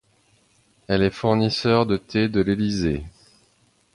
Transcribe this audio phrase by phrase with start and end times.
[0.87, 3.03] Elle est fournisseur de thé de l’Élysée.